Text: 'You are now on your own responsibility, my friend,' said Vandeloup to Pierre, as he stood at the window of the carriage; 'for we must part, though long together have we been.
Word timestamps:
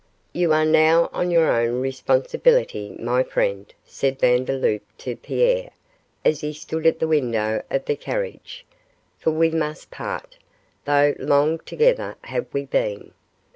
'You 0.33 0.51
are 0.51 0.65
now 0.65 1.11
on 1.13 1.29
your 1.29 1.51
own 1.51 1.79
responsibility, 1.79 2.95
my 2.97 3.21
friend,' 3.21 3.71
said 3.85 4.17
Vandeloup 4.17 4.81
to 4.97 5.15
Pierre, 5.15 5.69
as 6.25 6.41
he 6.41 6.53
stood 6.53 6.87
at 6.87 6.97
the 6.97 7.07
window 7.07 7.61
of 7.69 7.85
the 7.85 7.95
carriage; 7.95 8.65
'for 9.19 9.29
we 9.29 9.51
must 9.51 9.91
part, 9.91 10.37
though 10.85 11.13
long 11.19 11.59
together 11.59 12.15
have 12.23 12.47
we 12.51 12.65
been. 12.65 13.11